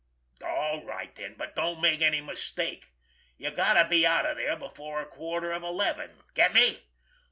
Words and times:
All 0.43 0.83
right 0.83 1.13
then, 1.13 1.35
but 1.35 1.55
don't 1.55 1.79
make 1.79 2.01
any 2.01 2.21
mistake. 2.21 2.87
You 3.37 3.51
got 3.51 3.75
to 3.75 3.87
be 3.87 4.03
out 4.03 4.25
of 4.25 4.35
there 4.37 4.55
before 4.57 4.99
a 4.99 5.05
quarter 5.05 5.51
of 5.51 5.61
eleven! 5.61 6.23
Get 6.33 6.55
me? 6.55 6.87